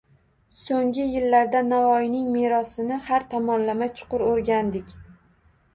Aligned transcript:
Soʻnggi 0.61 1.03
yillarda 1.15 1.61
Navoiyning 1.67 2.25
merosini 2.39 2.99
har 3.11 3.27
tomonlama 3.35 3.93
chuqur 4.01 4.27
oʻrgandik 4.31 4.99